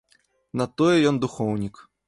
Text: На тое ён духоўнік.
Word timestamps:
На 0.61 0.67
тое 0.81 0.97
ён 1.11 1.21
духоўнік. 1.27 1.75